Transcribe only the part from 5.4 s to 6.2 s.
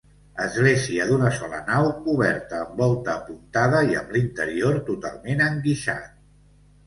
enguixat.